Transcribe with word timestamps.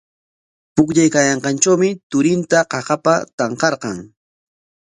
Pukllaykaayanqantrawmi 0.75 1.89
turinta 2.09 2.59
qaqapa 2.71 3.13
tanqarqan. 3.37 3.97